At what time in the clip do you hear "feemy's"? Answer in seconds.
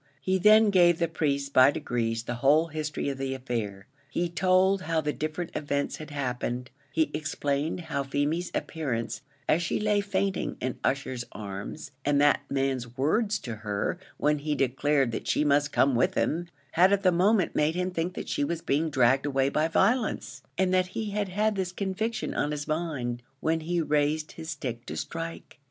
8.01-8.49